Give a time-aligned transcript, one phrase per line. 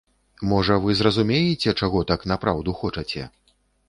[0.51, 3.27] Можа, вы зразумееце, чаго так напраўду хочаце.